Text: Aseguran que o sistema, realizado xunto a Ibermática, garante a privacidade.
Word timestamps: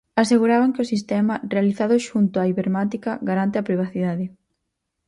Aseguran 0.23 0.71
que 0.73 0.83
o 0.85 0.91
sistema, 0.93 1.35
realizado 1.53 1.95
xunto 2.07 2.35
a 2.39 2.49
Ibermática, 2.53 3.11
garante 3.29 3.55
a 3.57 3.67
privacidade. 3.69 4.25